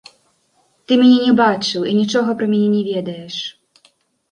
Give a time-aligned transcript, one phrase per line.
[0.87, 3.35] Ты мяне не бачыў і нічога пра мяне не ведаеш.